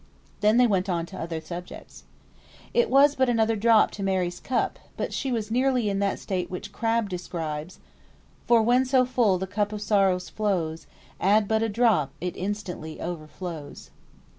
'"Then 0.41 0.57
they 0.57 0.65
went 0.65 0.89
on 0.89 1.05
to 1.05 1.19
other 1.21 1.39
subjects. 1.39 2.05
It 2.73 2.89
was 2.89 3.13
but 3.13 3.29
another 3.29 3.55
drop 3.55 3.91
to 3.91 4.01
Mary's 4.01 4.39
cup; 4.39 4.79
but 4.97 5.13
she 5.13 5.31
was 5.31 5.51
nearly 5.51 5.89
in 5.89 5.99
that 5.99 6.17
state 6.17 6.49
which 6.49 6.71
Crabbe 6.71 7.07
describes, 7.07 7.77
"For 8.47 8.63
when 8.63 8.83
so 8.83 9.05
full 9.05 9.37
the 9.37 9.45
cup 9.45 9.71
of 9.71 9.79
sorrows 9.79 10.27
flows 10.27 10.87
Add 11.19 11.47
but 11.47 11.61
a 11.61 11.69
drop, 11.69 12.09
it 12.19 12.35
instantly 12.35 12.99
o'erflows." 12.99 13.91